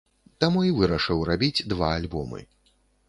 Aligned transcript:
Таму 0.43 0.61
і 0.69 0.71
вырашыў 0.77 1.21
рабіць 1.31 1.65
два 1.75 1.91
альбомы. 1.99 2.41